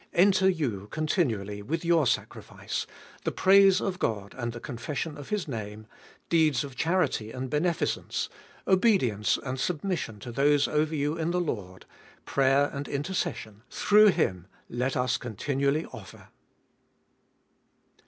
Enter 0.15 0.49
you 0.49 0.87
continually 0.89 1.61
with 1.61 1.85
your 1.85 2.07
sacrifice— 2.07 2.87
the 3.23 3.31
praise 3.31 3.79
of 3.79 3.99
God 3.99 4.33
and 4.35 4.51
the 4.51 4.59
confession 4.59 5.15
of 5.15 5.29
His 5.29 5.47
name; 5.47 5.85
deeds 6.27 6.63
of 6.63 6.75
charity 6.75 7.31
and 7.31 7.51
beneficence; 7.51 8.27
536 8.65 8.65
Gbe 8.65 8.65
fjoliest 8.65 8.65
of 8.65 8.67
ail 8.67 8.73
obedience 8.73 9.37
and 9.43 9.59
submission 9.59 10.19
to 10.21 10.31
those 10.31 10.67
over 10.67 10.95
you 10.95 11.19
in 11.19 11.29
the 11.29 11.39
Lord; 11.39 11.85
prayer 12.25 12.71
and 12.73 12.87
intercession— 12.87 13.61
through 13.69 14.07
Him 14.07 14.47
let 14.67 14.97
us 14.97 15.17
continually 15.17 15.85
offer. 15.93 16.29